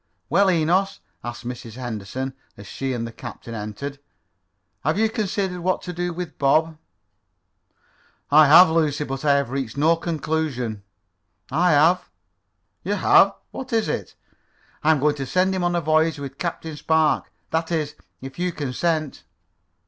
"Well, 0.31 0.49
Enos," 0.49 0.99
asked 1.23 1.45
Mrs. 1.47 1.73
Henderson, 1.75 2.33
as 2.57 2.65
she 2.65 2.91
and 2.93 3.05
the 3.05 3.11
captain 3.11 3.53
entered, 3.53 3.99
"have 4.83 4.97
you 4.97 5.11
considered 5.11 5.59
what 5.59 5.83
to 5.83 5.93
do 5.93 6.11
with 6.11 6.39
Bob?" 6.39 6.79
"I 8.31 8.47
have, 8.47 8.71
Lucy, 8.71 9.03
but 9.03 9.23
I 9.23 9.33
have 9.35 9.51
reached 9.51 9.77
no 9.77 9.95
conclusion." 9.95 10.81
"I 11.51 11.73
have." 11.73 12.09
"You 12.83 12.95
have? 12.95 13.35
What 13.51 13.71
is 13.73 13.87
it?" 13.87 14.15
"I 14.83 14.89
am 14.89 14.99
going 14.99 15.13
to 15.17 15.25
send 15.27 15.53
him 15.53 15.63
on 15.63 15.75
a 15.75 15.81
voyage 15.81 16.17
with 16.17 16.39
Captain 16.39 16.75
Spark. 16.75 17.31
That 17.51 17.71
is, 17.71 17.93
if 18.21 18.39
you 18.39 18.51
consent." 18.51 19.23